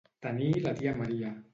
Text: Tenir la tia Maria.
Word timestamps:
Tenir 0.25 0.47
la 0.65 0.73
tia 0.81 0.97
Maria. 1.05 1.35